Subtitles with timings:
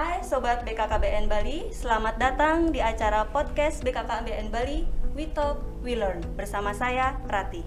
[0.00, 6.24] Hai Sobat BKKBN Bali, selamat datang di acara podcast BKKBN Bali We Talk, We Learn
[6.40, 7.60] bersama saya Rati.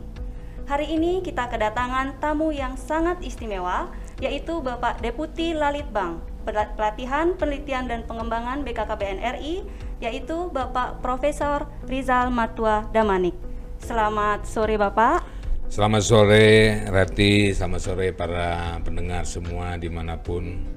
[0.66, 8.02] Hari ini kita kedatangan tamu yang sangat istimewa yaitu Bapak Deputi Lalitbang, Pelatihan Penelitian dan
[8.10, 9.62] Pengembangan BKKBN RI
[10.02, 13.38] yaitu Bapak Profesor Rizal Matua Damanik.
[13.78, 15.22] Selamat sore Bapak.
[15.70, 20.73] Selamat sore Rati, selamat sore para pendengar semua di mana pun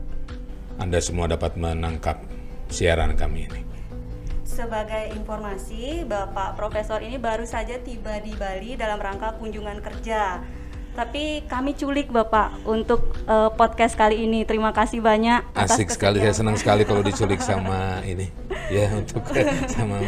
[0.76, 2.20] anda semua dapat menangkap
[2.68, 3.60] siaran kami ini.
[4.46, 10.40] Sebagai informasi, Bapak Profesor ini baru saja tiba di Bali dalam rangka kunjungan kerja.
[10.96, 14.48] Tapi kami culik Bapak untuk uh, podcast kali ini.
[14.48, 15.44] Terima kasih banyak.
[15.52, 18.32] Atas Asik sekali, saya senang sekali kalau diculik sama ini,
[18.72, 19.20] ya untuk
[19.77, 20.00] sama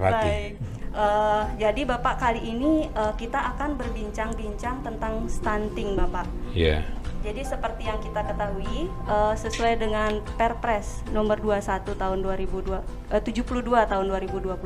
[0.00, 0.32] Rati.
[0.32, 0.52] Baik.
[0.90, 6.24] Uh, jadi Bapak kali ini uh, kita akan berbincang-bincang tentang stunting Bapak.
[6.56, 6.80] Iya.
[6.80, 6.99] Yeah.
[7.20, 13.44] Jadi seperti yang kita ketahui uh, sesuai dengan Perpres nomor 21 tahun 2002 uh, 72
[13.92, 14.56] tahun 2021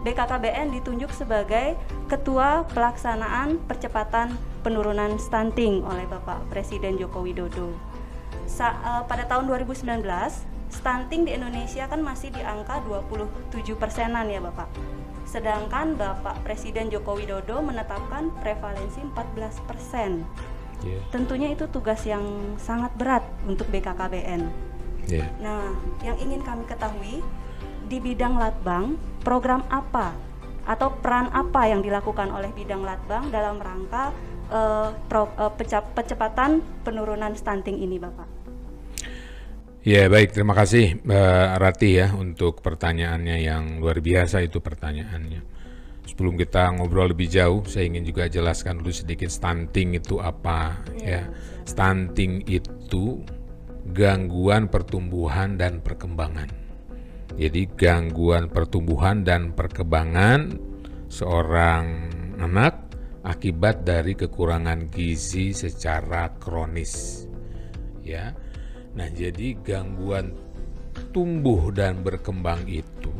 [0.00, 1.76] BKKBN ditunjuk sebagai
[2.08, 7.76] ketua pelaksanaan percepatan penurunan stunting oleh Bapak Presiden Joko Widodo.
[8.48, 10.00] Sa uh, pada tahun 2019
[10.72, 14.72] stunting di Indonesia kan masih di angka 27 persenan ya Bapak.
[15.28, 20.24] Sedangkan Bapak Presiden Joko Widodo menetapkan prevalensi 14 persen
[20.80, 21.02] Yeah.
[21.12, 22.24] Tentunya itu tugas yang
[22.56, 24.48] sangat berat untuk BKKBN.
[25.08, 25.28] Yeah.
[25.42, 27.20] Nah, yang ingin kami ketahui
[27.90, 30.14] di bidang Latbang, program apa
[30.68, 34.14] atau peran apa yang dilakukan oleh bidang Latbang dalam rangka
[34.52, 35.50] uh, pro, uh,
[35.96, 38.40] percepatan penurunan stunting ini, Bapak?
[39.80, 45.40] Ya baik, terima kasih Mbak Rati ya untuk pertanyaannya yang luar biasa itu pertanyaannya.
[46.10, 51.22] Sebelum kita ngobrol lebih jauh, saya ingin juga jelaskan dulu sedikit stunting itu apa ya.
[51.62, 53.22] Stunting itu
[53.94, 56.50] gangguan pertumbuhan dan perkembangan.
[57.38, 60.50] Jadi gangguan pertumbuhan dan perkembangan
[61.06, 62.10] seorang
[62.42, 62.90] anak
[63.22, 67.24] akibat dari kekurangan gizi secara kronis.
[68.02, 68.34] Ya.
[68.98, 70.34] Nah, jadi gangguan
[71.14, 73.14] tumbuh dan berkembang itu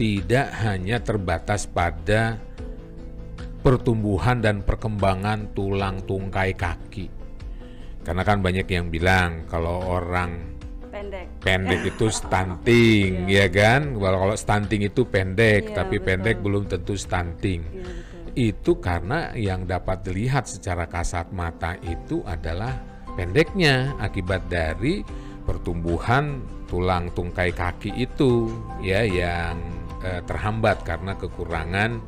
[0.00, 2.40] tidak hanya terbatas pada
[3.60, 7.12] pertumbuhan dan perkembangan tulang tungkai kaki.
[8.00, 10.56] Karena kan banyak yang bilang kalau orang
[10.88, 13.92] pendek, pendek itu stunting, ya kan?
[13.92, 16.06] Kalau kalau stunting itu pendek, ya, tapi betul.
[16.08, 17.60] pendek belum tentu stunting.
[17.68, 17.84] Ya,
[18.32, 22.72] itu karena yang dapat dilihat secara kasat mata itu adalah
[23.20, 25.04] pendeknya akibat dari
[25.44, 26.40] pertumbuhan
[26.72, 28.48] tulang tungkai kaki itu
[28.80, 32.00] ya yang eh, terhambat karena kekurangan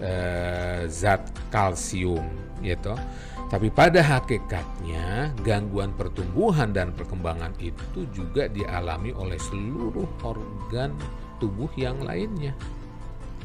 [0.00, 2.24] eh, zat kalsium
[2.64, 2.96] gitu.
[3.44, 10.90] Tapi pada hakikatnya gangguan pertumbuhan dan perkembangan itu juga dialami oleh seluruh organ
[11.38, 12.56] tubuh yang lainnya.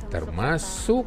[0.10, 1.06] Termasuk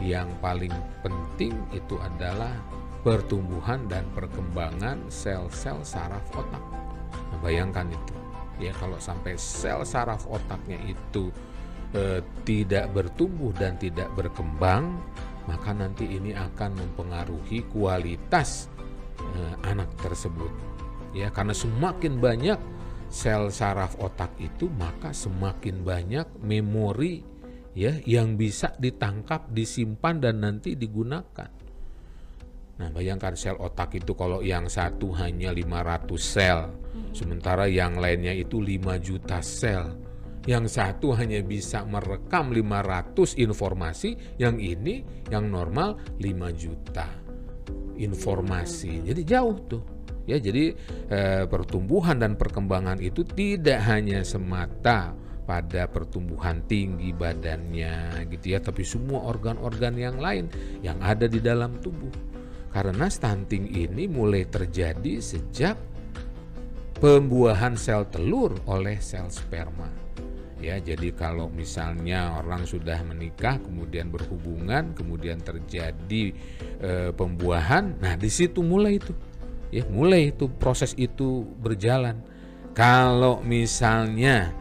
[0.00, 0.72] yang paling
[1.04, 2.56] penting itu adalah
[3.04, 6.62] pertumbuhan dan perkembangan sel-sel saraf otak.
[7.12, 8.14] Nah, bayangkan itu.
[8.62, 11.34] Ya kalau sampai sel saraf otaknya itu
[11.92, 15.00] eh, tidak bertumbuh dan tidak berkembang,
[15.48, 18.68] maka nanti ini akan mempengaruhi kualitas
[19.20, 20.50] eh, anak tersebut.
[21.12, 22.58] Ya, karena semakin banyak
[23.12, 27.20] sel saraf otak itu, maka semakin banyak memori
[27.76, 31.52] ya yang bisa ditangkap, disimpan dan nanti digunakan.
[32.72, 36.72] Nah, bayangkan sel otak itu kalau yang satu hanya 500 sel,
[37.12, 40.01] sementara yang lainnya itu 5 juta sel
[40.42, 47.06] yang satu hanya bisa merekam 500 informasi, yang ini yang normal 5 juta
[47.98, 49.06] informasi.
[49.06, 49.84] Jadi jauh tuh.
[50.22, 50.74] Ya, jadi
[51.10, 58.86] eh, pertumbuhan dan perkembangan itu tidak hanya semata pada pertumbuhan tinggi badannya gitu ya, tapi
[58.86, 60.46] semua organ-organ yang lain
[60.78, 62.14] yang ada di dalam tubuh.
[62.70, 65.74] Karena stunting ini mulai terjadi sejak
[67.02, 70.01] pembuahan sel telur oleh sel sperma
[70.62, 76.30] ya jadi kalau misalnya orang sudah menikah kemudian berhubungan kemudian terjadi
[76.78, 79.12] e, pembuahan nah di situ mulai itu.
[79.72, 82.20] Ya mulai itu proses itu berjalan.
[82.76, 84.52] Kalau misalnya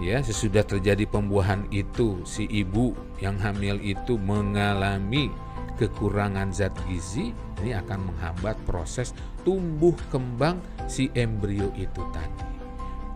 [0.00, 5.28] ya sesudah terjadi pembuahan itu si ibu yang hamil itu mengalami
[5.76, 9.10] kekurangan zat gizi ini akan menghambat proses
[9.42, 12.46] tumbuh kembang si embrio itu tadi.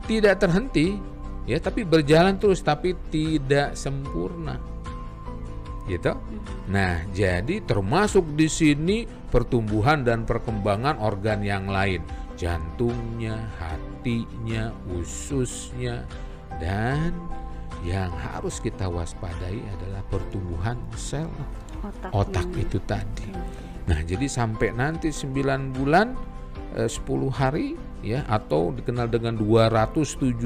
[0.06, 1.15] Tidak terhenti
[1.46, 4.58] ya tapi berjalan terus tapi tidak sempurna
[5.86, 6.18] gitu.
[6.66, 12.02] Nah, jadi termasuk di sini pertumbuhan dan perkembangan organ yang lain,
[12.34, 16.02] jantungnya, hatinya, ususnya,
[16.58, 17.14] dan
[17.86, 21.30] yang harus kita waspadai adalah pertumbuhan sel
[21.86, 22.10] Otak.
[22.10, 23.30] otak itu tadi.
[23.86, 26.18] Nah, jadi sampai nanti 9 bulan
[26.74, 30.44] eh, 10 hari ya atau dikenal dengan 270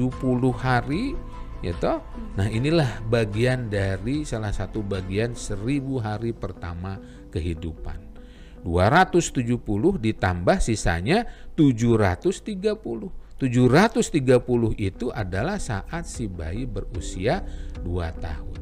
[0.55, 1.15] hari
[1.61, 2.01] ya toh.
[2.35, 6.97] Nah, inilah bagian dari salah satu bagian 1000 hari pertama
[7.29, 8.11] kehidupan.
[8.61, 11.25] 270 ditambah sisanya
[11.57, 13.09] 730.
[13.41, 17.41] 730 itu adalah saat si bayi berusia
[17.81, 18.59] 2 tahun.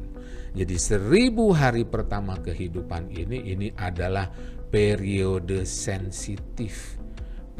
[0.56, 4.32] Jadi 1000 hari pertama kehidupan ini ini adalah
[4.72, 6.99] periode sensitif.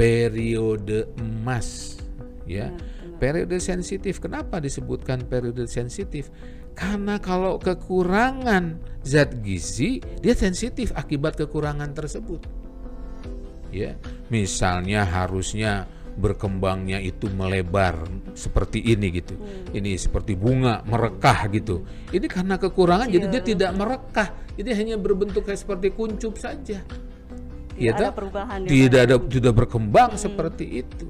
[0.01, 2.01] Periode emas
[2.49, 2.73] ya.
[3.21, 4.17] Periode sensitif.
[4.17, 6.33] Kenapa disebutkan periode sensitif?
[6.73, 12.41] Karena kalau kekurangan zat gizi, dia sensitif akibat kekurangan tersebut.
[13.69, 14.01] Ya,
[14.33, 15.85] misalnya harusnya
[16.17, 18.01] berkembangnya itu melebar
[18.33, 19.37] seperti ini gitu.
[19.77, 21.85] Ini seperti bunga merekah gitu.
[22.09, 24.29] Ini karena kekurangan jadi dia tidak merekah.
[24.57, 26.81] Jadi hanya berbentuk kayak seperti kuncup saja.
[27.75, 31.07] Tidak Ya ada perubahan ya, Tidak ada tidak berkembang seperti itu.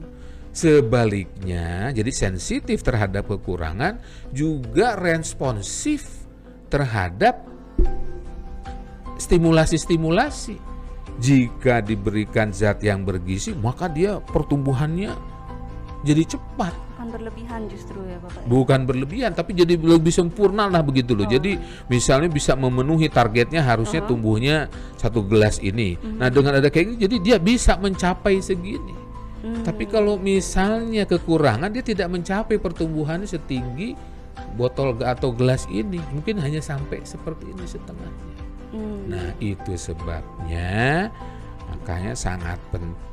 [0.50, 4.02] Sebaliknya, jadi sensitif terhadap kekurangan
[4.34, 6.26] juga responsif
[6.66, 7.46] terhadap
[9.14, 10.58] stimulasi-stimulasi.
[11.20, 15.14] Jika diberikan zat yang bergizi, maka dia pertumbuhannya
[16.02, 16.89] jadi cepat.
[17.00, 18.44] Bukan berlebihan justru ya Bapak.
[18.44, 18.48] ya?
[18.52, 21.24] Bukan berlebihan, tapi jadi lebih sempurna lah begitu loh.
[21.24, 21.56] Jadi
[21.88, 24.68] misalnya bisa memenuhi targetnya harusnya tumbuhnya
[25.00, 25.96] satu gelas ini.
[25.96, 28.92] Nah dengan ada kayak gini, jadi dia bisa mencapai segini.
[29.40, 29.64] Hmm.
[29.64, 33.96] Tapi kalau misalnya kekurangan, dia tidak mencapai pertumbuhannya setinggi
[34.60, 36.04] botol atau gelas ini.
[36.12, 38.28] Mungkin hanya sampai seperti ini setengahnya.
[38.76, 39.08] Hmm.
[39.08, 41.08] Nah itu sebabnya
[41.72, 43.09] makanya sangat penting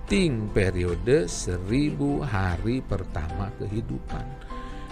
[0.56, 4.24] periode seribu hari pertama kehidupan.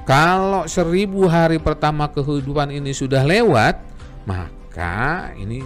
[0.04, 3.80] Kalau seribu hari pertama kehidupan ini sudah lewat,
[4.28, 5.64] maka ini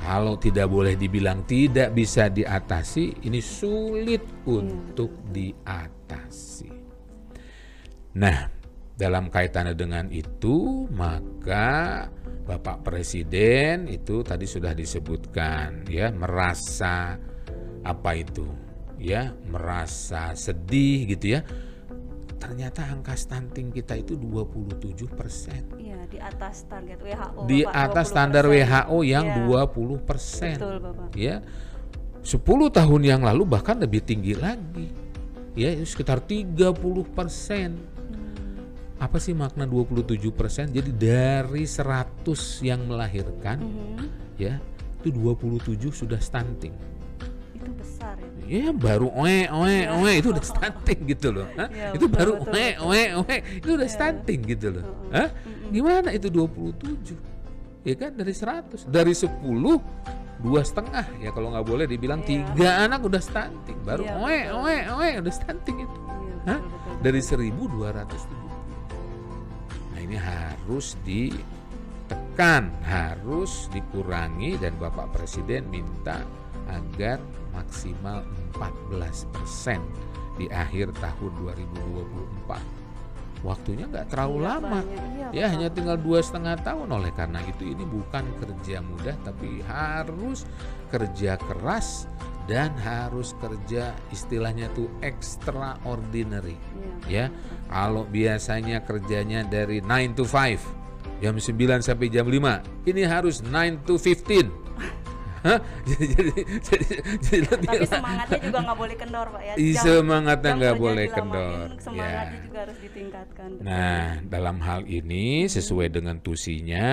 [0.00, 6.72] kalau tidak boleh dibilang tidak bisa diatasi, ini sulit untuk diatasi.
[8.16, 8.48] Nah,
[8.96, 12.08] dalam kaitannya dengan itu, maka
[12.48, 17.14] Bapak Presiden itu tadi sudah disebutkan ya merasa
[17.86, 18.69] apa itu
[19.00, 21.40] ya merasa sedih gitu ya.
[22.40, 25.60] Ternyata angka stunting kita itu 27 persen.
[25.76, 27.40] Iya, di atas target WHO.
[27.44, 28.12] Di Bapak, atas 20%.
[28.12, 30.56] standar WHO yang Iya, 20 persen.
[30.56, 31.08] Betul Bapak.
[31.16, 31.36] Ya,
[32.24, 34.88] 10 tahun yang lalu bahkan lebih tinggi lagi.
[35.52, 37.76] Ya, itu sekitar 30 persen.
[39.00, 40.68] Apa sih makna 27 persen?
[40.72, 43.96] Jadi dari 100 yang melahirkan, Mhm.
[44.36, 44.60] ya,
[45.00, 46.72] itu 27 sudah stunting.
[48.50, 48.66] Ya.
[48.66, 51.46] Ya baru oe oe oe itu udah stunting gitu loh.
[51.54, 51.70] Hah?
[51.70, 54.84] Iya, itu betul, baru betul, oe oe oe itu udah stunting gitu loh.
[55.14, 55.28] Hah?
[55.70, 57.14] Gimana itu 27?
[57.86, 59.30] Ya kan dari 100, dari 10
[60.40, 62.48] dua setengah ya kalau nggak boleh dibilang Iya.
[62.48, 64.56] tiga anak udah stunting baru Iya, oe betul.
[64.58, 66.00] oe oe udah stunting itu.
[66.00, 66.58] Iya, Hah?
[66.58, 66.96] betul, betul.
[67.06, 68.50] Dari 1270.
[69.94, 76.24] Nah, ini harus ditekan, harus dikurangi dan Bapak Presiden minta
[76.66, 77.20] agar
[77.52, 78.22] maksimal
[78.56, 79.80] 14%
[80.36, 82.80] di akhir tahun 2024.
[83.40, 84.80] Waktunya nggak terlalu Iya, lama.
[84.84, 89.64] Iya, Ya hanya tinggal dua setengah tahun oleh karena itu ini bukan kerja mudah tapi
[89.64, 90.44] harus
[90.92, 92.04] kerja keras
[92.44, 96.58] dan harus kerja istilahnya tuh extraordinary
[97.06, 97.30] Iya.
[97.30, 97.34] ya
[97.70, 100.58] kalau biasanya kerjanya dari 9 to 5
[101.22, 104.69] jam 9 sampai jam 5 ini harus 9 to 15
[105.40, 105.58] Hah?
[105.88, 106.86] jadi jadi jadi,
[107.20, 109.54] jadi lebih Tapi semangatnya juga nggak boleh kendor Pak ya.
[109.56, 111.66] Jam- semangatnya nggak boleh kendor.
[111.80, 112.44] Semangatnya Ya.
[112.44, 113.48] juga harus ditingkatkan.
[113.56, 113.64] betul.
[113.64, 116.88] Nah, dalam hal ini sesuai dengan tusinya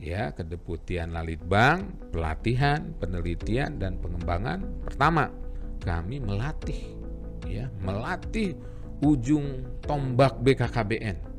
[0.00, 1.78] ya Kedeputian Lalitbang,
[2.10, 4.64] pelatihan, penelitian dan pengembangan.
[4.82, 5.28] Pertama,
[5.80, 6.96] kami melatih
[7.44, 8.56] ya, melatih
[9.02, 11.31] ujung tombak BKKBN.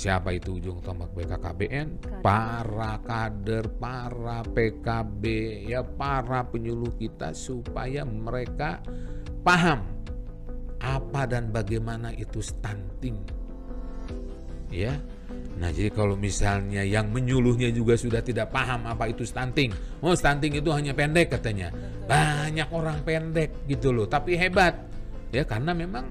[0.00, 2.00] Siapa itu ujung tombak BKKBN?
[2.24, 5.22] Para kader, para PKB,
[5.68, 8.80] ya para penyuluh kita supaya mereka
[9.44, 9.84] paham
[10.80, 13.20] apa dan bagaimana itu stunting.
[14.72, 14.96] Ya.
[15.60, 19.68] Nah, jadi kalau misalnya yang menyuluhnya juga sudah tidak paham apa itu stunting.
[20.00, 21.68] Oh, stunting itu hanya pendek katanya.
[22.08, 24.80] Banyak orang pendek gitu loh, tapi hebat.
[25.28, 26.08] Ya, karena memang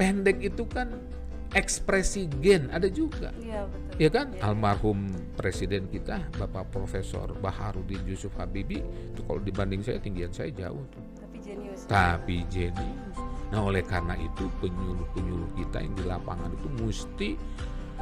[0.00, 1.15] pendek itu kan
[1.56, 3.32] ekspresi gen ada juga.
[3.40, 3.96] Iya betul.
[3.96, 4.44] Ya kan, Iya.
[4.44, 5.08] almarhum
[5.40, 11.00] presiden kita Bapak Profesor Baharudin Yusuf Habibie itu kalau dibanding saya tinggian saya jauh tuh.
[11.16, 11.80] Tapi jenius.
[11.88, 13.16] tapi jenius.
[13.48, 17.30] Nah, oleh karena itu penyuluh-penyuluh kita yang di lapangan itu mesti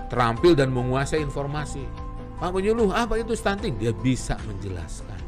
[0.08, 1.84] terampil dan menguasai informasi.
[2.40, 3.78] Pak penyuluh, apa itu stunting?
[3.78, 5.20] Dia bisa menjelaskan.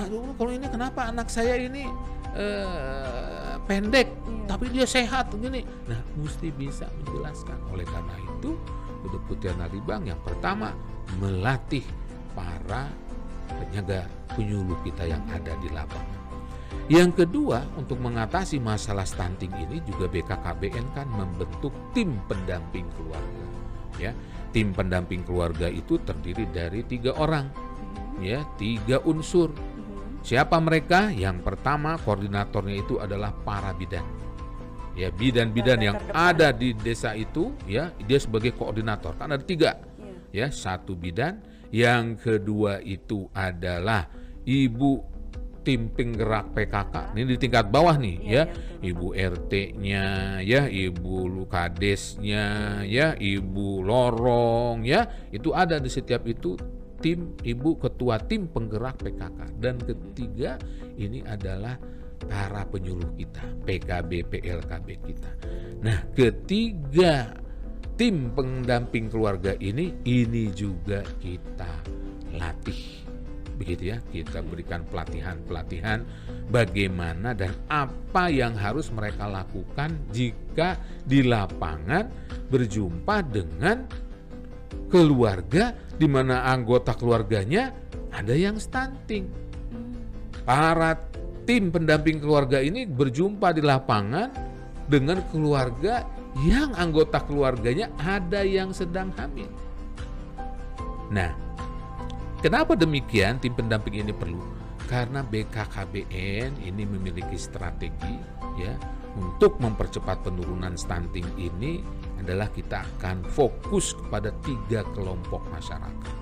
[0.00, 1.86] Aduh, kalau ini kenapa anak saya ini
[2.34, 3.37] eh,
[3.68, 4.44] pendek, Iya.
[4.48, 5.62] tapi dia sehat begini.
[5.84, 7.60] Nah, mesti bisa menjelaskan.
[7.68, 8.56] Oleh karena itu,
[9.06, 10.74] Udah Putih Naribang yang pertama
[11.22, 11.86] melatih
[12.34, 12.90] para
[13.46, 16.18] penjaga penyuluh kita yang ada di lapangan.
[16.88, 23.44] Yang kedua, untuk mengatasi masalah stunting ini juga BKKBN kan membentuk tim pendamping keluarga.
[24.00, 24.12] Ya,
[24.56, 27.52] tim pendamping keluarga itu terdiri dari tiga orang,
[28.24, 29.52] ya, tiga unsur.
[30.28, 31.08] Siapa mereka?
[31.08, 34.04] Yang pertama koordinatornya itu adalah para bidan.
[34.92, 39.16] Ya, bidan-bidan yang ada di desa itu, ya, dia sebagai koordinator.
[39.16, 39.80] Kan ada tiga
[40.28, 40.46] Iya.
[40.46, 41.40] ya satu bidan
[41.72, 44.08] yang kedua itu adalah
[44.44, 45.04] ibu
[45.64, 50.06] tim penggerak PKK ini di tingkat bawah nih Iya, ya iya, ibu RT-nya
[50.40, 52.46] ya ibu lukadesnya
[52.88, 56.56] ya ibu lorong ya itu ada di setiap itu
[56.98, 60.58] tim ibu ketua tim penggerak PKK dan ketiga
[60.98, 61.78] ini adalah
[62.26, 65.30] para penyuluh kita PKB PLKB kita.
[65.86, 67.30] Nah ketiga
[67.94, 71.70] tim pendamping keluarga ini ini juga kita
[72.34, 73.06] latih.
[73.58, 76.06] Begitu ya kita berikan pelatihan-pelatihan
[76.46, 82.06] bagaimana dan apa yang harus mereka lakukan jika di lapangan
[82.50, 83.82] berjumpa dengan
[84.88, 87.74] keluarga di mana anggota keluarganya
[88.14, 89.26] ada yang stunting
[90.46, 90.96] para
[91.44, 94.32] tim pendamping keluarga ini berjumpa di lapangan
[94.88, 96.06] dengan keluarga
[96.44, 99.50] yang anggota keluarganya ada yang sedang hamil.
[101.08, 101.32] Nah,
[102.44, 104.40] kenapa demikian tim pendamping ini perlu?
[104.88, 108.16] Karena BKKBN ini memiliki strategi
[108.56, 108.72] ya
[109.16, 111.84] untuk mempercepat penurunan stunting ini
[112.18, 116.14] adalah kita akan fokus kepada tiga kelompok masyarakat.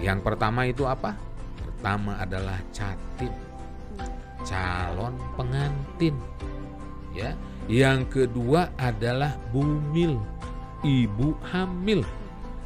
[0.00, 1.14] Yang pertama itu apa?
[1.60, 3.32] Pertama adalah catim,
[4.44, 6.16] calon pengantin.
[7.12, 7.36] Ya.
[7.70, 10.18] Yang kedua adalah bumil,
[10.82, 12.02] ibu hamil.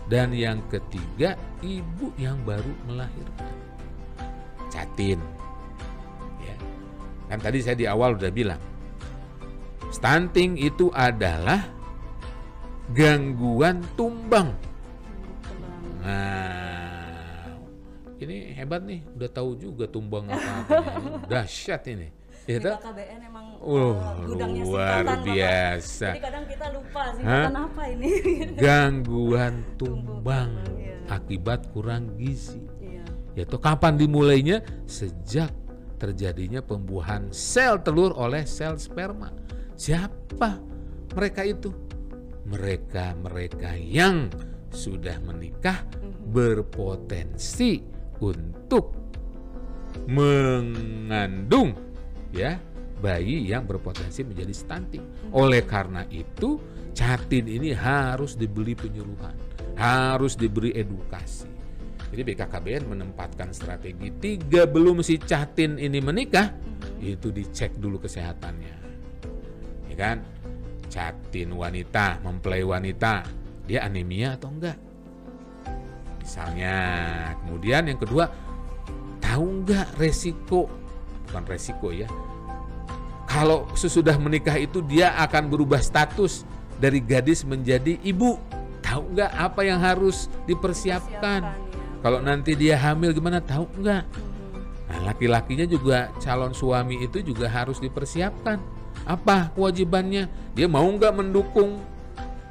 [0.04, 3.52] Dan yang ketiga, ibu yang baru melahirkan.
[4.68, 5.20] Catin.
[6.40, 6.56] Ya.
[7.28, 8.60] Kan tadi saya di awal udah bilang,
[9.90, 11.73] stunting itu adalah
[12.92, 14.52] gangguan tumbang.
[16.04, 17.48] Nah,
[18.20, 20.84] ini hebat nih, udah tahu juga tumbang apa
[21.32, 22.08] Dahsyat ini.
[22.44, 22.76] Ya
[23.24, 26.12] emang Oh, uh, gudangnya luar biasa.
[26.12, 28.10] Jadi kadang kita lupa apa ini.
[28.64, 31.00] Gangguan tumbang iya.
[31.08, 32.60] akibat kurang gizi.
[32.84, 33.00] Iya.
[33.32, 34.60] Yaitu kapan dimulainya?
[34.84, 35.48] Sejak
[35.96, 39.32] terjadinya pembuahan sel telur oleh sel sperma.
[39.80, 40.60] Siapa
[41.16, 41.72] mereka itu?
[42.44, 44.28] Mereka-mereka yang
[44.68, 45.86] sudah menikah
[46.28, 47.80] berpotensi
[48.20, 48.92] untuk
[50.10, 51.72] mengandung
[52.34, 52.58] ya
[52.98, 55.04] bayi yang berpotensi menjadi stunting.
[55.30, 56.58] Oleh karena itu,
[56.96, 59.36] catin ini harus dibeli penyuluhan,
[59.76, 61.52] harus diberi edukasi.
[62.14, 66.54] Jadi BKKBN menempatkan strategi tiga belum si catin ini menikah,
[67.02, 68.76] itu dicek dulu kesehatannya.
[69.90, 70.33] Ya kan?
[70.94, 73.26] Catin wanita, mempelai wanita,
[73.66, 74.78] dia anemia atau enggak?
[76.22, 76.76] Misalnya,
[77.42, 78.30] kemudian yang kedua,
[79.18, 80.70] tahu nggak resiko?
[81.26, 82.06] Bukan resiko ya.
[83.26, 86.46] Kalau sesudah menikah itu dia akan berubah status
[86.78, 88.38] dari gadis menjadi ibu.
[88.78, 91.42] Tahu nggak apa yang harus dipersiapkan?
[91.42, 91.98] Siapkan, ya.
[92.06, 93.42] Kalau nanti dia hamil gimana?
[93.42, 94.04] Tahu nggak?
[94.14, 94.62] Mhm.
[94.94, 98.73] Nah, laki-lakinya juga calon suami itu juga harus dipersiapkan.
[99.04, 100.28] Apa kewajibannya?
[100.56, 101.80] Dia mau nggak mendukung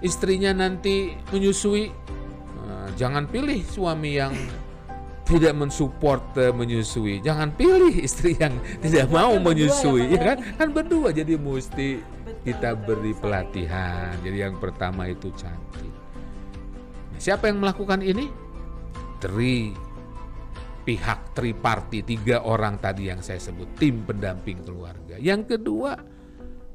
[0.05, 1.89] istrinya nanti menyusui?
[2.63, 4.33] Nah, jangan pilih suami yang
[5.23, 7.23] tidak mensupport eh, menyusui.
[7.23, 10.19] Jangan pilih istri yang tidak mau kan berdua ya, menyusui, ya ya?
[10.21, 10.37] kan?
[10.59, 14.13] Kan berdua jadi mesti Betul, kita betul, beri pelatihan.
[14.21, 15.93] Jadi yang pertama itu cantik.
[17.09, 18.29] Nah, siapa yang melakukan ini?
[19.17, 19.71] Tri
[20.83, 25.15] pihak triparti tiga orang tadi yang saya sebut tim pendamping keluarga.
[25.15, 25.95] Yang kedua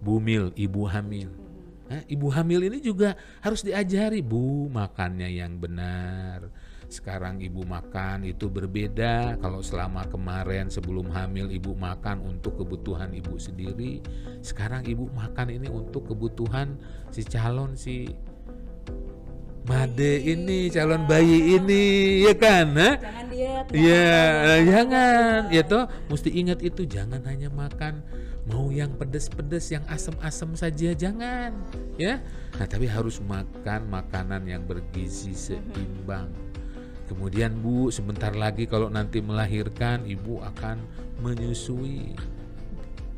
[0.02, 1.31] bumil ibu hamil.
[1.88, 6.52] Nah, ibu hamil ini juga harus diajari bu makannya yang benar.
[6.88, 9.37] Sekarang ibu makan itu berbeda.
[9.40, 14.00] Kalau selama kemarin sebelum hamil ibu makan untuk kebutuhan ibu sendiri,
[14.40, 16.76] sekarang ibu makan ini untuk kebutuhan
[17.12, 18.09] si calon si
[19.69, 21.85] Made ini calon bayi ini
[22.25, 22.73] ya kan?
[22.73, 23.67] Jangan diet.
[23.77, 24.17] Iya,
[24.65, 25.53] jangan.
[25.53, 28.01] Ya toh, mesti ingat itu jangan hanya makan
[28.49, 31.53] mau yang pedes-pedes, yang asam-asam saja jangan,
[32.01, 32.17] ya.
[32.57, 36.33] Nah, tapi harus makan makanan yang bergizi seimbang.
[37.13, 40.81] Kemudian Bu, sebentar lagi kalau nanti melahirkan, Ibu akan
[41.21, 42.17] menyusui.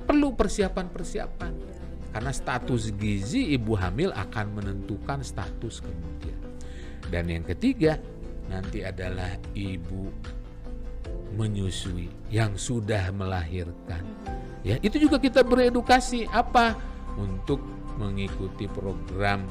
[0.02, 1.78] Perlu persiapan-persiapan.
[2.11, 6.19] Karena status gizi ibu hamil akan menentukan status kemudian.
[7.11, 7.99] Dan yang ketiga,
[8.47, 10.09] nanti adalah ibu
[11.35, 14.02] menyusui yang sudah melahirkan.
[14.62, 16.79] Ya, itu juga kita beredukasi apa?
[17.19, 17.59] Untuk
[17.99, 19.45] mengikuti program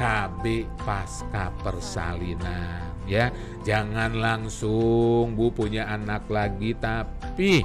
[0.00, 3.28] KB pasca persalinan ya.
[3.66, 7.60] Jangan langsung Bu punya anak lagi tapi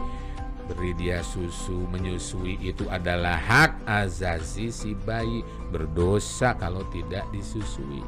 [0.66, 8.02] beri dia susu menyusui itu adalah hak azazi si bayi berdosa kalau tidak disusui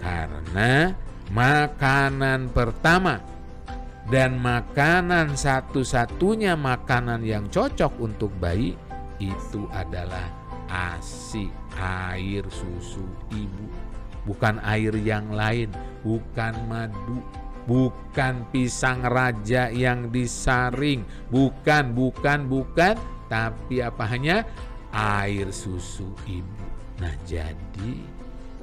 [0.00, 0.96] karena
[1.30, 3.20] makanan pertama
[4.10, 8.74] dan makanan satu-satunya makanan yang cocok untuk bayi
[9.22, 10.26] itu adalah
[10.66, 11.46] ASI
[11.78, 13.66] air susu ibu.
[14.26, 15.72] Bukan air yang lain
[16.04, 17.22] bukan madu
[17.70, 22.98] bukan pisang raja yang disaring, bukan, bukan, bukan,
[23.30, 24.42] tapi apa hanya?
[24.90, 26.66] Air susu ibu.
[26.98, 28.09] Nah, jadi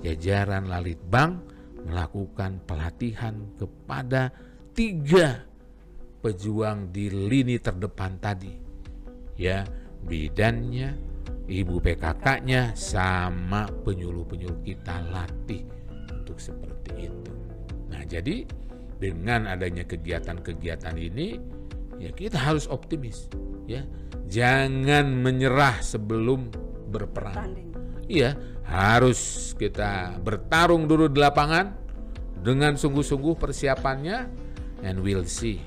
[0.08, 1.44] jajaran Lalitbang
[1.84, 4.32] melakukan pelatihan kepada
[4.72, 5.44] tiga
[6.24, 8.56] pejuang di lini terdepan tadi.
[9.36, 9.68] Ya,
[10.08, 10.96] bidannya,
[11.52, 15.68] ibu PKK-nya sama penyuluh-penyuluh kita latih
[16.10, 17.34] untuk seperti itu.
[17.92, 18.48] Nah, jadi
[18.98, 21.38] dengan adanya kegiatan-kegiatan ini
[22.02, 23.30] ya kita harus optimis
[23.70, 23.86] ya
[24.26, 26.50] jangan menyerah sebelum
[26.90, 27.67] berperang
[28.10, 28.36] iya.
[28.68, 31.72] Harus kita bertarung dulu di lapangan
[32.44, 34.28] dengan sungguh-sungguh persiapannya
[34.84, 35.64] and we'll see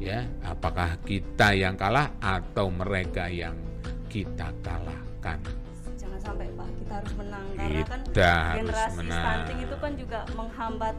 [0.00, 0.24] ya.
[0.40, 3.52] Apakah kita yang kalah atau mereka yang
[4.08, 5.40] kita kalahkan.
[6.00, 7.44] Jangan sampai pak kita harus menang.
[7.52, 8.00] Karena kan
[8.56, 9.24] generasi menang.
[9.24, 10.96] stunting itu kan juga menghambat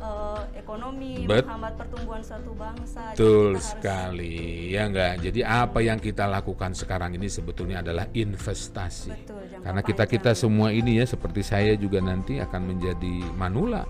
[0.00, 3.12] uh, ekonomi, Bet menghambat pertumbuhan suatu bangsa.
[3.14, 5.22] Betul sekali, ya enggak.
[5.22, 9.12] Jadi apa yang kita lakukan sekarang ini sebetulnya adalah investasi.
[9.12, 13.84] Betul, Karena kita kita semua ini ya seperti saya juga nanti akan menjadi manula,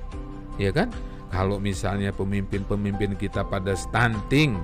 [0.60, 0.90] ya kan?
[1.30, 4.58] Kalau misalnya pemimpin-pemimpin kita pada stunting,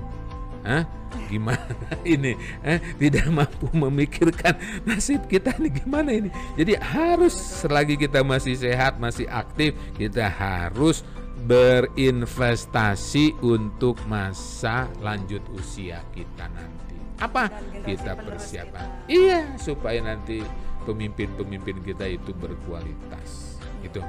[0.67, 0.83] Hah?
[1.31, 1.63] Gimana
[2.03, 2.35] ini?
[2.59, 6.29] Eh, tidak mampu memikirkan nasib kita ini gimana ini?
[6.59, 7.31] Jadi harus
[7.63, 11.07] selagi kita masih sehat, masih aktif, kita harus
[11.45, 16.97] berinvestasi untuk masa lanjut usia kita nanti.
[17.21, 17.49] Apa?
[17.85, 19.05] Kita persiapan.
[19.05, 19.09] Kita.
[19.09, 20.41] Iya, supaya nanti
[20.85, 23.61] pemimpin-pemimpin kita itu berkualitas.
[23.85, 24.01] Itu.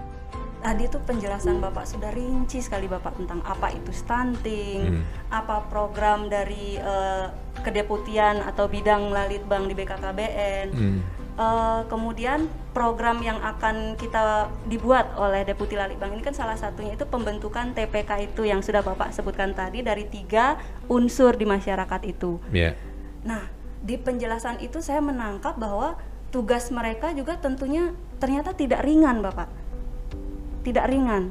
[0.58, 5.30] Tadi itu penjelasan Bapak sudah rinci sekali Bapak tentang apa itu stunting, hmm.
[5.30, 7.30] apa program dari uh,
[7.62, 10.68] kedeputian atau bidang Lalitbang di BKKBN.
[10.74, 16.98] Hmm uh, kemudian program yang akan kita dibuat oleh Deputi Lalitbang ini kan salah satunya
[16.98, 20.58] itu pembentukan TPK itu yang sudah Bapak sebutkan tadi dari tiga
[20.90, 22.42] unsur di masyarakat itu.
[22.50, 22.74] Yeah.
[23.24, 23.46] Nah,
[23.80, 25.96] di penjelasan itu saya menangkap bahwa
[26.28, 29.48] tugas mereka juga tentunya ternyata tidak ringan, Bapak.
[30.66, 31.30] Tidak ringan.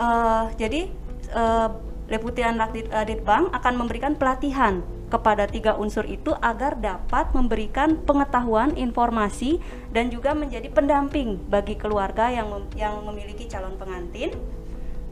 [0.00, 0.88] Uh, jadi
[1.36, 1.68] uh,
[2.08, 9.60] Deputian Lalitbang akan memberikan pelatihan kepada tiga unsur itu agar dapat memberikan pengetahuan, informasi
[9.92, 14.32] dan juga menjadi pendamping bagi keluarga yang mem yang memiliki calon pengantin,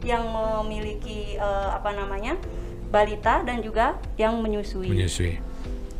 [0.01, 2.33] yang memiliki uh, apa namanya
[2.89, 4.89] balita dan juga yang menyusui.
[4.89, 5.37] Menyusui.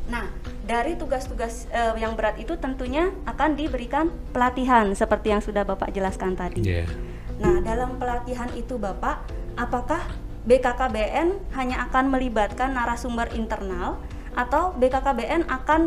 [0.10, 0.28] Nah,
[0.66, 6.34] dari tugas-tugas uh, yang berat itu tentunya akan diberikan pelatihan seperti yang sudah Bapak jelaskan
[6.34, 6.66] tadi.
[6.66, 6.90] Yeah.
[7.38, 9.24] Nah, dalam pelatihan itu Bapak,
[9.56, 10.04] apakah
[10.42, 14.02] BKKBN hanya akan melibatkan narasumber internal
[14.34, 15.82] atau BKKBN akan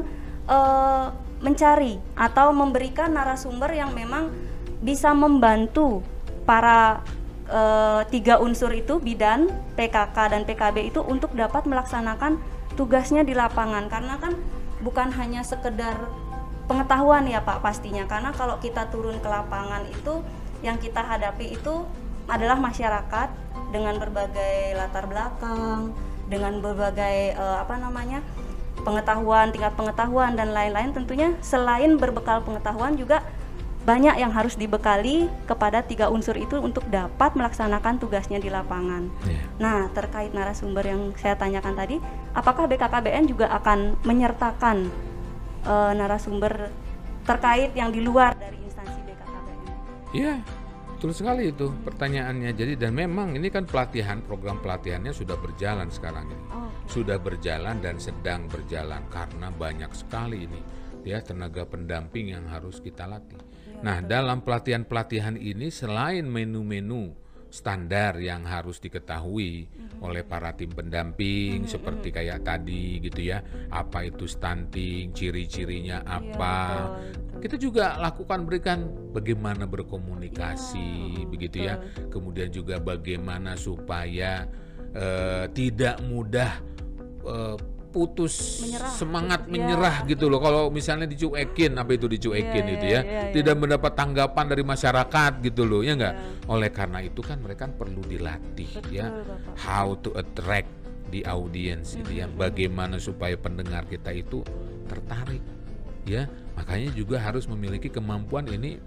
[0.47, 0.59] e,
[1.43, 4.31] mencari atau memberikan narasumber yang memang
[4.79, 6.07] bisa membantu
[6.47, 7.03] para
[7.51, 7.61] e,
[8.14, 12.38] tiga unsur itu bidan, PKK dan PKB itu untuk dapat melaksanakan
[12.79, 13.90] tugasnya di lapangan.
[13.90, 14.38] Karena kan
[14.87, 15.99] bukan hanya sekedar
[16.71, 18.07] pengetahuan ya Pak pastinya.
[18.07, 20.23] Karena kalau kita turun ke lapangan itu
[20.62, 21.85] yang kita hadapi itu
[22.29, 23.29] adalah masyarakat
[23.75, 25.93] dengan berbagai latar belakang,
[26.31, 28.23] dengan berbagai uh, apa namanya
[28.85, 30.95] pengetahuan, tingkat pengetahuan dan lain-lain.
[30.95, 33.25] Tentunya selain berbekal pengetahuan juga
[33.85, 39.13] banyak yang harus dibekali kepada tiga unsur itu untuk dapat melaksanakan tugasnya di lapangan.
[39.29, 39.45] Yeah.
[39.61, 41.97] Nah, terkait narasumber yang saya tanyakan tadi,
[42.33, 44.89] apakah BKKBN juga akan menyertakan
[45.69, 46.73] uh, narasumber
[47.29, 49.61] terkait yang di luar dari instansi BKKBN?
[50.17, 50.35] Iya,
[51.05, 52.57] betul sekali itu pertanyaannya.
[52.57, 56.45] Jadi dan memang ini kan pelatihan program pelatihannya sudah berjalan sekarang ini.
[56.49, 60.64] Oh, Sudah berjalan dan sedang berjalan karena banyak sekali ini
[61.05, 63.37] ya tenaga pendamping yang harus kita latih.
[63.85, 67.12] Nah, dalam pelatihan-pelatihan ini selain menu-menu
[67.55, 69.71] standar yang harus diketahui
[70.03, 73.38] oleh para tim pendamping seperti kayak tadi gitu ya.
[73.71, 76.59] Apa itu stunting ciri-cirinya apa?
[77.38, 81.79] kita juga lakukan berikan bagaimana berkomunikasi begitu ya.
[82.09, 84.49] Kemudian juga bagaimana supaya
[84.97, 86.51] eh, tidak mudah
[87.23, 87.57] eh,
[87.94, 88.35] putus
[88.66, 90.42] Menyerah, semangat putus- menyerah gitu loh.
[90.42, 93.33] Kalau misalnya dicuekin apa itu dicuekin Iya, itu iya, ya iya, iya.
[93.33, 96.50] tidak mendapat tanggapan dari masyarakat gitu loh ya enggak Iya.
[96.50, 99.07] oleh karena itu kan mereka perlu dilatih Betul, ya.
[99.07, 99.54] Bapak.
[99.62, 100.66] how to attract
[101.09, 102.26] the audience gitu ya.
[102.26, 104.42] Bagaimana supaya pendengar kita itu
[104.85, 105.40] tertarik
[106.02, 106.26] ya.
[106.54, 108.78] Makanya juga harus memiliki kemampuan ini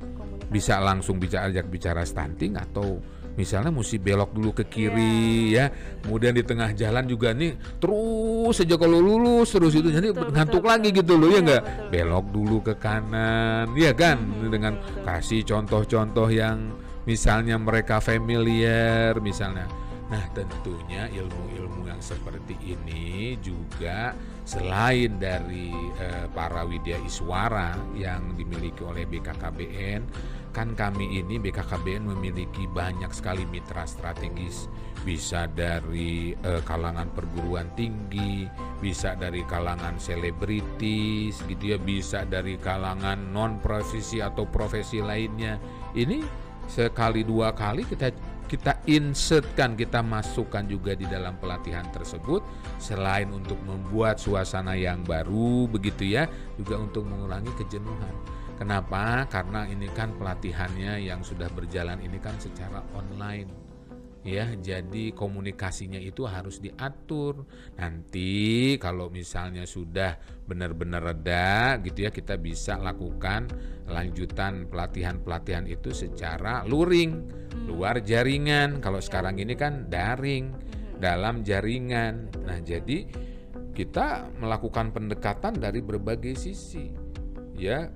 [0.48, 3.00] bisa langsung bicara ajak bicara stunting atau
[3.38, 5.70] misalnya mesti belok dulu ke kiri ya
[6.02, 10.66] kemudian di tengah jalan juga nih terus saja kalau lulus terus itu jadi betul, ngantuk
[10.66, 11.00] betul, lagi betul.
[11.00, 11.90] gitu loh ya Iya, enggak betul.
[11.94, 14.18] belok dulu ke kanan ya kan
[14.50, 15.06] dengan betul, betul.
[15.06, 16.58] kasih contoh-contoh yang
[17.06, 19.70] misalnya mereka familiar misalnya
[20.08, 24.16] nah tentunya ilmu-ilmu yang seperti ini juga
[24.48, 25.68] selain dari
[26.00, 30.02] eh, para widya iswara yang dimiliki oleh BKKBN
[30.52, 34.68] kan kami ini BKKBN memiliki banyak sekali mitra strategis.
[35.06, 38.44] Bisa dari eh, kalangan perguruan tinggi
[38.78, 41.78] bisa dari kalangan selebritis gitu ya.
[41.80, 45.58] Bisa dari kalangan non profesi atau profesi lainnya.
[45.96, 46.22] Ini
[46.68, 48.12] sekali dua kali kita
[48.48, 52.44] kita insertkan kita masukkan juga di dalam pelatihan tersebut.
[52.80, 59.30] Selain untuk membuat suasana yang baru begitu ya juga untuk mengurangi kejenuhan kenapa?
[59.30, 63.68] Karena ini kan pelatihannya yang sudah berjalan ini kan secara online.
[64.28, 67.48] Ya jadi komunikasinya itu harus diatur.
[67.80, 73.48] Nanti kalau misalnya sudah benar-benar reda gitu ya kita bisa lakukan
[73.88, 77.24] lanjutan pelatihan-pelatihan itu secara luring.
[77.72, 78.84] Luar jaringan.
[78.84, 80.52] Kalau sekarang ini kan daring
[81.00, 82.28] dalam jaringan.
[82.44, 83.08] Nah jadi
[83.72, 86.92] kita melakukan pendekatan dari berbagai sisi.
[87.56, 87.88] Ya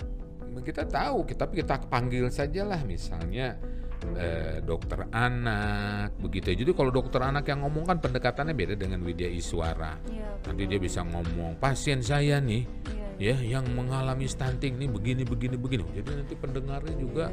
[0.60, 2.84] kita tahu tapi kita panggil sajalah.
[2.84, 3.56] Misalnya
[4.20, 9.30] eh, dokter anak begitu jadi kalau dokter anak yang ngomong kan pendekatannya beda dengan Widya
[9.30, 9.96] Iswara.
[10.10, 15.22] Iya, nanti dia bisa ngomong pasien saya nih iya, ya yang mengalami stunting nih begini
[15.22, 15.86] begini begini.
[15.94, 17.30] Jadi nanti pendengarnya juga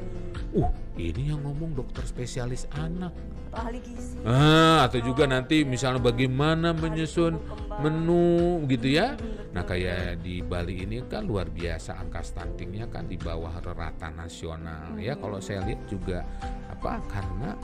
[0.53, 0.71] uh
[1.01, 3.17] ini yang ngomong dokter spesialis anak.
[3.49, 4.21] Ahli gizi.
[4.29, 7.41] ah atau juga nanti misalnya bagaimana menyusun
[7.81, 9.17] menu gitu ya.
[9.57, 14.93] Nah kayak di Bali ini kan luar biasa angka stuntingnya kan di bawah rata nasional
[15.01, 15.17] ya.
[15.17, 16.21] Kalau saya lihat juga
[16.69, 17.57] apa karena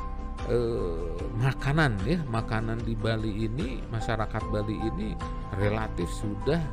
[0.48, 5.12] eh, makanan ya makanan di Bali ini masyarakat Bali ini
[5.60, 6.64] relatif sudah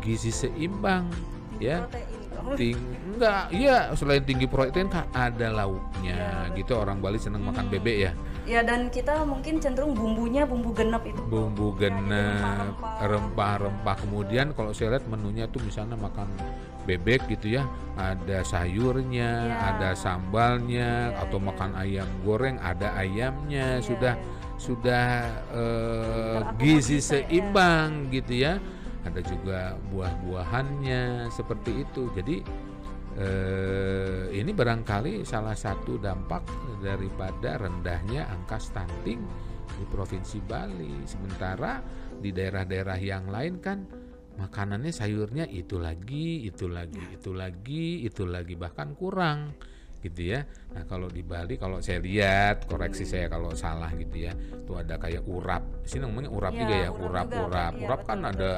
[0.00, 1.08] gizi seimbang
[1.58, 1.86] ya
[2.60, 2.76] Ting
[3.16, 8.12] enggak iya selain tinggi protein kan ada lauknya gitu orang Bali seneng makan bebek ya
[8.44, 11.16] Ya dan kita mungkin cenderung bumbunya bumbu genep itu.
[11.24, 13.96] bumbu Ya, genep rempah-rempah.
[13.96, 16.28] kemudian kalau saya lihat menunya tuh misalnya makan
[16.84, 17.64] bebek gitu ya
[17.96, 19.56] ada sayurnya Ya.
[19.72, 21.44] ada sambalnya Ya, atau ya.
[21.48, 24.28] makan ayam goreng ada ayamnya Iya, sudah iya.
[24.60, 25.06] sudah
[25.48, 27.06] Terakomodir gizi lah ya.
[27.08, 28.52] seimbang gitu ya
[29.04, 32.40] ada juga buah-buahannya seperti itu jadi
[33.20, 36.42] eh, ini barangkali salah satu dampak
[36.82, 39.22] daripada rendahnya angka stunting
[39.74, 41.02] di provinsi Bali.
[41.06, 41.82] Sementara
[42.18, 43.86] di daerah-daerah yang lain kan
[44.34, 49.54] makanannya sayurnya itu lagi, itu lagi, itu lagi, itu lagi bahkan kurang
[50.04, 50.44] gitu ya.
[50.76, 55.00] Nah kalau di Bali kalau saya lihat koreksi saya kalau salah gitu ya, itu ada
[55.00, 55.64] kayak urap.
[55.80, 58.52] Di sini namanya urap Iya, juga ya, urap urap, urap, Iya, urap kan betul, ada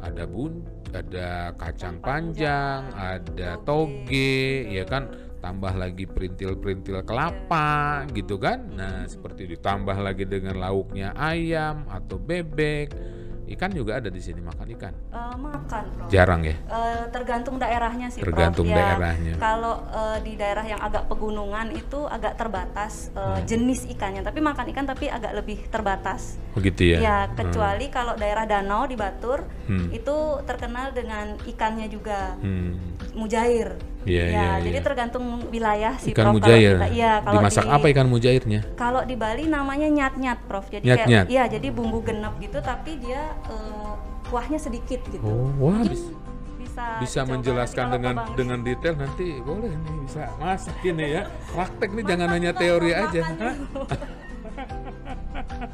[0.00, 5.08] ada bun, ada kacang panjang, ada toge, ya kan
[5.40, 8.66] tambah lagi perintil-perintil kelapa gitu kan.
[8.74, 13.15] Nah, seperti ditambah lagi dengan lauknya ayam atau bebek.
[13.46, 14.90] Ikan juga ada di sini makan ikan.
[14.90, 16.08] Eh, makan, Prof.
[16.10, 16.58] Jarang ya.
[16.58, 18.34] Eh, tergantung daerahnya sih, Prof.
[18.34, 19.38] Tergantung Ya, daerahnya.
[19.38, 23.46] Kalau eh, di daerah yang agak pegunungan itu agak terbatas eh, Hmm.
[23.46, 26.42] jenis ikannya, tapi makan ikan tapi agak lebih terbatas.
[26.52, 26.98] Begitu ya.
[26.98, 29.90] Ya, kecuali kalau daerah danau di Batur Hmm.
[29.90, 32.98] itu terkenal dengan ikannya juga Hmm.
[33.14, 33.78] mujair.
[34.06, 34.86] Iya, ya, iya, jadi iya.
[34.86, 36.34] tergantung wilayah sih, Ikan Prof.
[36.38, 36.78] Mujair.
[36.78, 38.60] kita- Iya, kalau Dimasak di, apa ikan mujairnya?
[38.74, 40.66] Kalau di Bali namanya nyat-nyat, Prof.
[40.68, 41.26] Jadi Nyat-nyat.
[41.26, 43.92] kayak iya, jadi bumbu genep gitu tapi dia eh,
[44.26, 45.20] kuahnya sedikit gitu.
[45.20, 46.14] Oh, wah bisa
[46.56, 51.90] bisa bisa menjelaskan dengan Bang dengan detail nanti boleh nih bisa masak ini ya praktek
[51.90, 53.54] nih jangan hanya teori aja makan.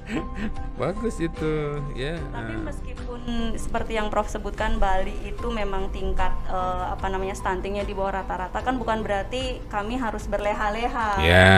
[0.80, 1.52] bagus itu
[1.94, 2.68] ya Tapi nah.
[2.68, 3.20] meskipun
[3.54, 8.58] seperti yang Prof sebutkan Bali itu memang tingkat eh, apa namanya stuntingnya di bawah rata-rata
[8.60, 11.10] kan bukan berarti kami harus berleha-leha.
[11.22, 11.54] Ya,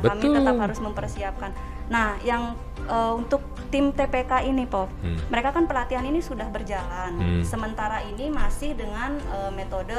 [0.00, 0.34] Kami betul.
[0.34, 1.50] tetap harus mempersiapkan.
[1.86, 5.18] Nah, yang eh, untuk tim TPK ini, Prof, Hmm.
[5.28, 7.12] mereka kan pelatihan ini sudah berjalan.
[7.18, 7.42] Hmm.
[7.42, 9.98] Sementara ini masih dengan eh, metode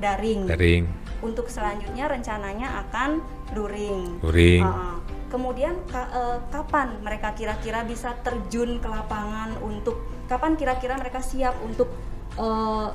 [0.00, 0.48] daring.
[0.48, 0.84] Daring,
[1.22, 3.22] Untuk selanjutnya rencananya akan
[3.54, 4.18] luring.
[4.24, 4.64] luring.
[4.64, 4.98] Uh-uh.
[5.32, 9.96] Kemudian ka- eh, kapan mereka kira-kira bisa terjun ke lapangan untuk
[10.28, 11.88] kapan kira-kira mereka siap untuk
[12.36, 12.88] eh,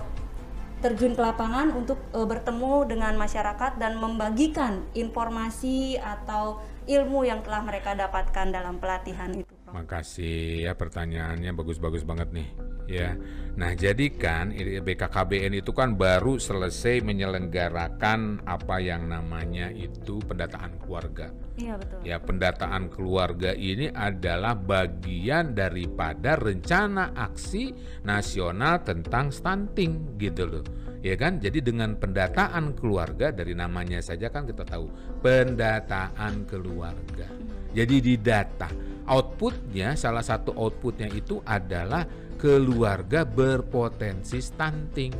[0.77, 7.65] terjun ke lapangan untuk eh, bertemu dengan masyarakat dan membagikan informasi atau ilmu yang telah
[7.65, 9.49] mereka dapatkan dalam pelatihan itu.
[9.65, 9.73] Prof?
[9.73, 12.47] Makasih ya pertanyaannya bagus-bagus banget nih
[12.87, 13.13] ya.
[13.57, 21.33] Nah jadi kan BKKBN itu kan baru selesai menyelenggarakan apa yang namanya itu pendataan keluarga.
[21.57, 21.99] Iya betul.
[22.05, 27.73] Ya pendataan keluarga ini adalah bagian daripada rencana aksi
[28.05, 30.65] nasional tentang stunting gitu loh.
[31.01, 31.41] Ya kan?
[31.41, 34.85] Jadi dengan pendataan keluarga dari namanya saja kan kita tahu
[35.25, 37.25] pendataan keluarga.
[37.73, 38.69] Jadi di data
[39.09, 42.05] outputnya salah satu outputnya itu adalah
[42.37, 45.11] keluarga berpotensi stunting.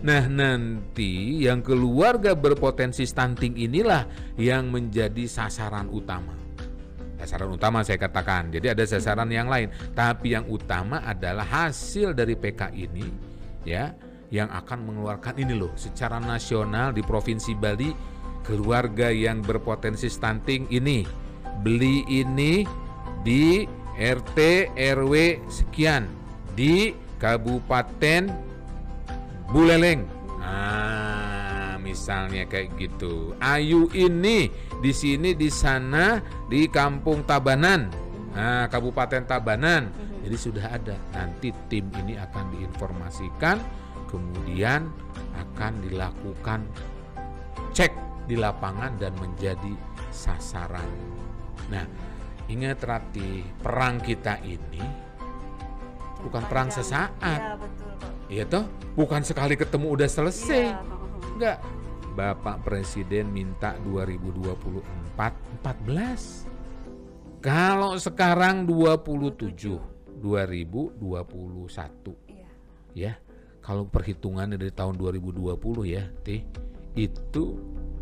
[0.00, 4.04] Nah nanti yang keluarga berpotensi stunting inilah
[4.36, 6.36] yang menjadi sasaran utama.
[7.20, 8.48] Sasaran utama saya katakan.
[8.48, 13.30] Jadi ada sasaran yang lain, tapi yang utama adalah hasil dari PK ini
[13.64, 13.92] ya
[14.30, 17.90] yang akan mengeluarkan ini loh secara nasional di Provinsi Bali
[18.46, 21.04] keluarga yang berpotensi stunting ini
[21.60, 22.64] beli ini
[23.20, 23.68] di
[24.00, 26.19] RT RW sekian
[26.54, 28.30] di Kabupaten
[29.50, 30.06] Buleleng.
[30.40, 33.36] Nah, misalnya kayak gitu.
[33.42, 37.90] Ayu ini di sini di sana di Kampung Tabanan.
[38.32, 39.90] Nah, Kabupaten Tabanan.
[40.20, 40.96] Jadi sudah ada.
[41.16, 43.56] Nanti tim ini akan diinformasikan,
[44.06, 44.86] kemudian
[45.34, 46.62] akan dilakukan
[47.72, 47.92] cek
[48.30, 49.74] di lapangan dan menjadi
[50.14, 50.86] sasaran.
[51.72, 51.82] Nah,
[52.46, 55.09] ingat Rati, perang kita ini
[56.22, 57.40] bukan perang sesaat.
[57.40, 57.90] Iya betul.
[58.30, 60.70] Iya toh, bukan sekali ketemu udah selesai.
[60.70, 60.78] Iya.
[61.34, 61.58] Enggak.
[62.14, 64.84] Bapak Presiden minta 2024
[65.64, 66.46] 14.
[67.40, 69.80] Kalau sekarang 27
[70.20, 72.48] 2021 Iya.
[72.92, 73.12] ya.
[73.60, 76.44] Kalau perhitungannya dari tahun 2020 ya, Teh,
[76.96, 77.44] itu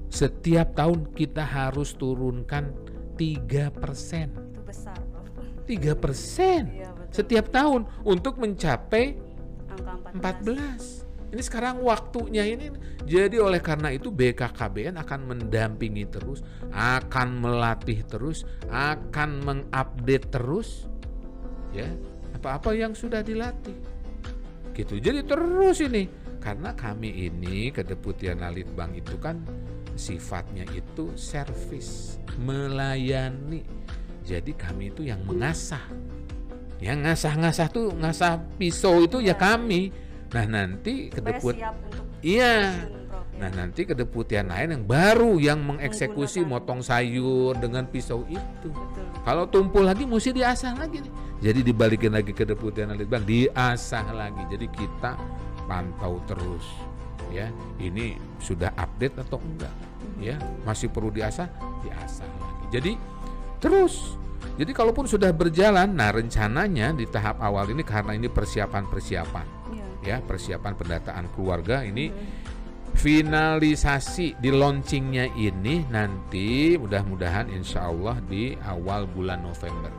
[0.08, 2.72] setiap tahun kita harus turunkan
[3.18, 4.30] 3%.
[4.34, 5.28] Itu besar, Prof.
[5.66, 7.16] 3% Iya, betul.
[7.16, 9.16] setiap tahun untuk mencapai
[9.72, 9.92] Angka
[10.44, 11.08] 14.
[11.08, 11.08] 14.
[11.28, 12.72] Ini sekarang waktunya ini.
[13.04, 16.40] Jadi oleh karena itu BKKBN akan mendampingi terus,
[16.72, 20.88] akan melatih terus, akan mengupdate terus
[21.72, 21.88] ya
[22.32, 23.76] apa-apa yang sudah dilatih.
[24.72, 25.02] Gitu.
[25.02, 29.42] Jadi terus ini karena kami ini Kedeputian Litbang itu kan
[29.98, 33.66] sifatnya itu servis, melayani.
[34.24, 35.82] Jadi kami itu yang mengasah.
[36.78, 39.36] Yang ngasah-ngasah tuh ngasah pisau itu ya Ya.
[39.36, 39.90] kami.
[40.30, 41.72] Nah, nanti kedeput Iya.
[42.22, 42.56] ya.
[43.38, 48.66] Nah, nanti kedeputian lain yang baru yang mengeksekusi motong sayur dengan pisau itu.
[48.66, 49.06] Betul.
[49.22, 51.12] Kalau tumpul lagi mesti diasah lagi nih.
[51.38, 54.42] Jadi dibalikin lagi ke Deputian Litbang, diasah lagi.
[54.50, 55.14] Jadi kita
[55.70, 56.66] pantau terus
[57.30, 57.46] ya.
[57.78, 59.70] Ini sudah update atau enggak?
[60.18, 60.34] Ya,
[60.66, 61.46] masih perlu diasah,
[61.86, 62.64] diasah lagi.
[62.74, 62.92] Jadi
[63.62, 64.18] terus.
[64.58, 69.86] Jadi kalaupun sudah berjalan, nah rencananya di tahap awal ini karena ini persiapan-persiapan Iya.
[70.02, 72.26] ya, persiapan pendataan keluarga ini Hmm.
[72.98, 79.92] finalisasi di launchingnya ini nanti mudah-mudahan insya Allah di awal bulan November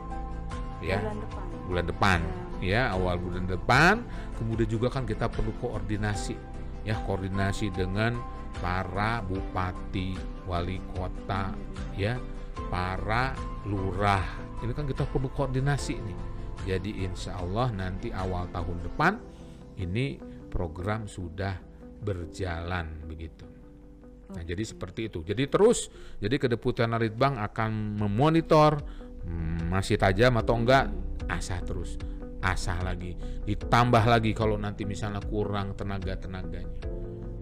[0.80, 1.44] ya Bulan depan.
[1.64, 2.20] bulan depan
[2.60, 3.94] ya awal bulan depan
[4.36, 6.36] kemudian juga kan kita perlu koordinasi
[6.84, 8.20] ya koordinasi dengan
[8.60, 11.56] para bupati wali kota
[11.96, 12.20] ya
[12.70, 13.34] para
[13.66, 14.24] lurah.
[14.60, 16.18] Ini kan kita perlu koordinasi nih.
[16.68, 19.12] Jadi insya Allah nanti awal tahun depan
[19.80, 20.20] ini
[20.52, 21.56] program sudah
[22.00, 23.48] berjalan begitu.
[24.30, 25.26] Nah, jadi seperti itu.
[25.26, 25.90] Jadi terus,
[26.22, 28.78] jadi Kedeputian Litbang akan memonitor
[29.26, 30.86] hmm, masih tajam atau enggak,
[31.26, 31.98] asah terus,
[32.38, 36.70] asah lagi, ditambah lagi kalau nanti misalnya kurang tenaga tenaganya,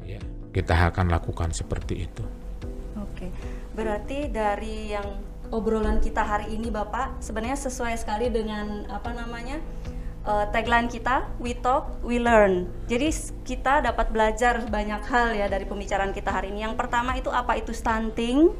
[0.04, 2.24] ya kita akan lakukan seperti itu.
[2.96, 3.28] Oke,
[3.78, 5.06] berarti dari yang
[5.54, 9.62] obrolan kita hari ini Bapak sebenarnya sesuai sekali dengan apa namanya
[10.26, 12.66] uh, tagline kita we talk we learn.
[12.90, 13.14] Jadi
[13.46, 16.66] kita dapat belajar banyak hal ya dari pembicaraan kita hari ini.
[16.66, 17.54] Yang pertama itu apa?
[17.54, 18.50] Itu stunting.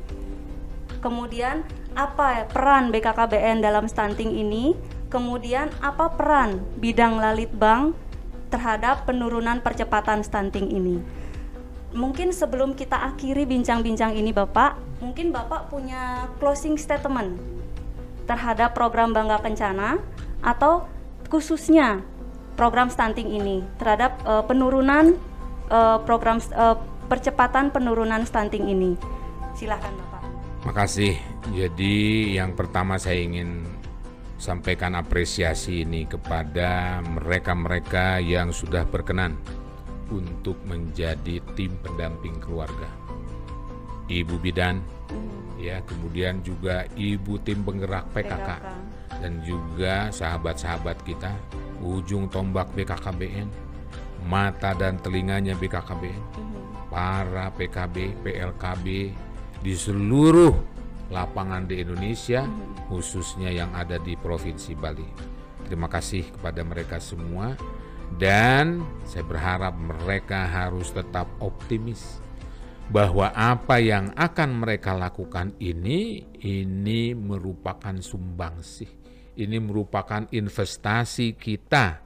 [1.03, 1.67] Kemudian
[1.99, 4.79] apa peran BKKBN dalam stunting ini?
[5.11, 7.91] Kemudian apa peran bidang Lalitbang
[8.55, 11.03] terhadap penurunan percepatan stunting ini?
[11.97, 17.39] Mungkin sebelum kita akhiri bincang-bincang ini Bapak mungkin Bapak punya closing statement
[18.27, 19.99] terhadap program Bangga Kencana
[20.45, 20.85] atau
[21.33, 22.03] khususnya
[22.59, 25.15] program stunting ini terhadap uh, penurunan
[25.71, 28.99] uh, program uh, percepatan penurunan stunting ini.
[29.57, 30.23] Silahkan Bapak.
[30.67, 31.17] Makasih.
[31.55, 33.65] Jadi yang pertama saya ingin
[34.37, 39.39] sampaikan apresiasi ini kepada mereka-mereka yang sudah berkenan
[40.13, 42.98] untuk menjadi tim pendamping keluarga.
[44.09, 44.81] Ibu bidan,
[45.13, 45.61] hmm.
[45.61, 48.49] ya kemudian juga ibu tim penggerak PKK.
[48.57, 51.35] PKK dan juga sahabat-sahabat kita
[51.83, 53.51] ujung tombak BKKBN
[54.27, 56.91] mata dan telinganya BKKBN mhm.
[56.91, 58.87] para PKB PLKB
[59.59, 60.55] di seluruh
[61.11, 62.91] lapangan di Indonesia mhm.
[62.91, 65.07] khususnya yang ada di Provinsi Bali
[65.67, 67.55] terima kasih kepada mereka semua
[68.17, 72.23] dan saya berharap mereka harus tetap optimis
[72.89, 78.99] bahwa apa yang akan mereka lakukan ini ini merupakan sumbangsih
[79.39, 82.03] ini merupakan investasi kita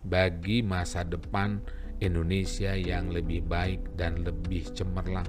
[0.00, 1.60] bagi masa depan
[2.00, 5.28] Indonesia yang lebih baik dan lebih cemerlang.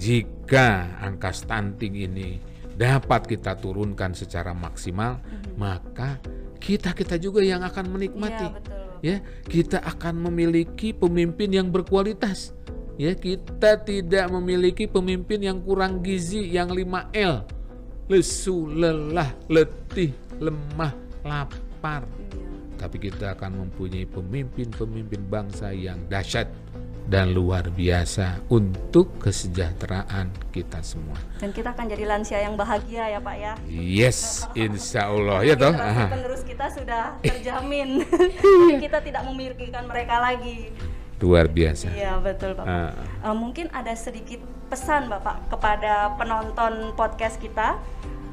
[0.00, 2.40] Jika angka stunting ini
[2.72, 5.60] dapat kita turunkan secara maksimal, mm-hmm.
[5.60, 6.16] maka
[6.56, 8.48] kita kita juga yang akan menikmati.
[8.48, 8.80] Ya, betul.
[9.04, 12.55] ya, kita akan memiliki pemimpin yang berkualitas.
[12.96, 17.44] Ya, kita tidak memiliki pemimpin yang kurang gizi yang 5L.
[18.08, 22.08] Lesu, lelah, letih, lemah, lapar.
[22.08, 22.48] Iya.
[22.80, 26.48] Tapi kita akan mempunyai pemimpin-pemimpin bangsa yang dahsyat
[27.06, 31.20] dan luar biasa untuk kesejahteraan kita semua.
[31.38, 33.52] Dan kita akan jadi lansia yang bahagia ya Pak ya.
[33.68, 35.76] Yes, insya Allah ya toh.
[35.76, 38.02] Penerus kita sudah terjamin.
[38.88, 40.72] kita tidak memikirkan mereka lagi.
[41.20, 41.92] Luar biasa.
[41.96, 42.68] Iya betul Bapak.
[42.68, 42.92] Uh.
[43.32, 47.80] Uh, mungkin ada sedikit pesan Bapak kepada penonton podcast kita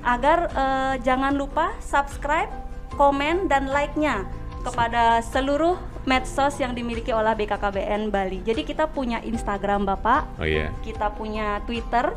[0.04, 2.52] agar uh, jangan lupa subscribe,
[3.00, 4.28] komen dan like-nya
[4.68, 8.44] kepada seluruh medsos yang dimiliki oleh BKKBN Bali.
[8.44, 10.76] Jadi kita punya Instagram Bapak, oh, yeah.
[10.84, 12.12] kita punya Twitter,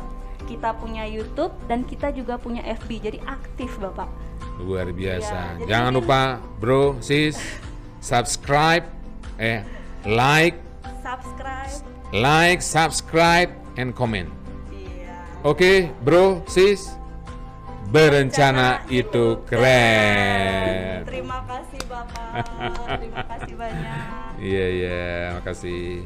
[0.47, 2.89] kita punya YouTube dan kita juga punya FB.
[2.99, 4.11] Jadi aktif Bapak.
[4.59, 5.63] Luar biasa.
[5.63, 7.39] Ya, Jangan lupa bro, sis,
[8.03, 8.83] subscribe,
[9.39, 9.63] eh,
[10.07, 10.55] like,
[11.03, 11.83] subscribe,
[12.15, 14.31] like, subscribe, and comment.
[14.71, 15.43] Iya.
[15.43, 16.95] Oke, okay, bro, sis
[17.91, 21.03] berencana itu keren.
[21.07, 22.31] Terima kasih Bapak.
[22.99, 23.95] Terima kasih banyak.
[24.37, 25.01] Iya, iya,
[25.33, 26.05] makasih.